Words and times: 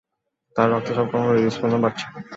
তার 0.55 0.67
রক্তচাপ 0.71 1.07
কম 1.09 1.21
এবং 1.21 1.35
হৃদস্পন্দন 1.35 1.79
বাড়ছে। 1.83 2.05